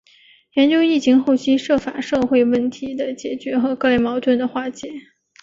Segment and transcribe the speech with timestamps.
[0.53, 4.91] 研究疫情后期涉法社会问题的解决和各类矛盾的化解